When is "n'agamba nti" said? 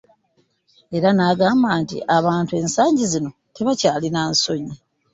1.13-1.97